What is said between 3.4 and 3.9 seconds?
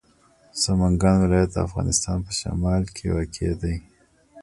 دی.